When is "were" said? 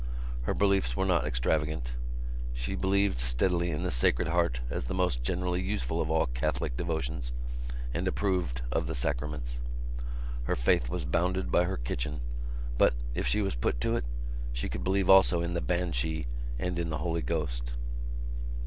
0.97-1.05